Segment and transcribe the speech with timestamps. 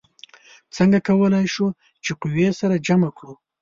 [0.75, 1.67] څنګه کولی شو
[2.03, 3.33] چې قوې سره جمع کړو؟